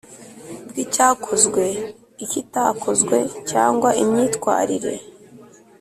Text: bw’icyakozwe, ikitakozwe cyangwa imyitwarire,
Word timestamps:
bw’icyakozwe, 0.69 1.63
ikitakozwe 2.25 3.17
cyangwa 3.49 3.89
imyitwarire, 4.03 4.93